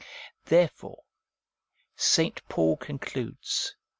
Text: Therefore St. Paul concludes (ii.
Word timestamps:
Therefore 0.45 1.03
St. 1.95 2.41
Paul 2.49 2.75
concludes 2.77 3.75
(ii. 3.77 3.81